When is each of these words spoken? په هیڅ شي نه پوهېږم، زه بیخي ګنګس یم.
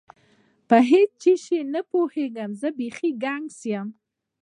په 0.67 0.77
هیڅ 0.91 1.21
شي 1.43 1.59
نه 1.73 1.81
پوهېږم، 1.91 2.51
زه 2.61 2.67
بیخي 2.77 3.09
ګنګس 3.23 3.57
یم. 3.71 3.87